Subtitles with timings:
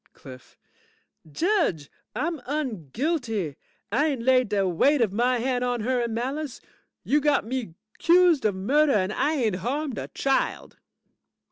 [0.13, 0.57] CLIFF
[1.31, 3.55] Judge, I'm unguilty!
[3.91, 6.59] I ain't laid de weight of my hand on her in malice.
[7.03, 10.79] You got me 'cused of murder and I ain't harmed a child.